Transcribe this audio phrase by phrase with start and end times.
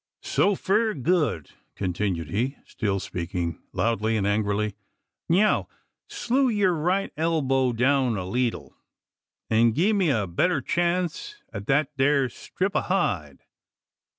[0.23, 4.73] "So fur good!" continued he, still speaking loudly and angrily.
[5.29, 5.67] "Neow!
[6.07, 8.75] slew yeer right elbow down a leetle,
[9.51, 13.43] an' gi' me a better chance at thet eer strip o' hide.